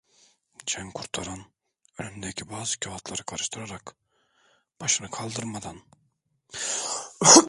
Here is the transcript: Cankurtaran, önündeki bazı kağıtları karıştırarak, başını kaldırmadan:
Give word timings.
Cankurtaran, 0.65 1.41
önündeki 1.97 2.49
bazı 2.49 2.79
kağıtları 2.79 3.23
karıştırarak, 3.23 3.95
başını 4.81 5.11
kaldırmadan: 5.11 5.81